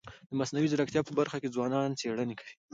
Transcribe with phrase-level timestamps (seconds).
[0.29, 2.53] د مصنوعي ځیرکتیا په برخه کي ځوانان څيړني کوي.